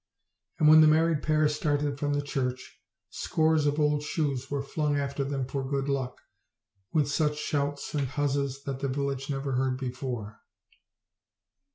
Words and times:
And 0.57 0.67
when 0.67 0.81
the 0.81 0.87
married 0.87 1.21
pair 1.21 1.47
started 1.47 1.99
from 1.99 2.15
the 2.15 2.23
church 2.23 2.81
scores 3.11 3.67
of 3.67 3.79
old 3.79 4.01
shoes 4.01 4.49
were 4.49 4.63
flung 4.63 4.97
after 4.97 5.23
them 5.23 5.45
for 5.45 5.63
good 5.63 5.87
luck, 5.87 6.17
with 6.91 7.07
such 7.07 7.37
shouts 7.37 7.93
and 7.93 8.07
huzzas 8.07 8.63
that 8.63 8.79
the 8.79 8.87
village 8.87 9.29
never 9.29 9.51
heard 9.51 9.77
before. 9.77 10.41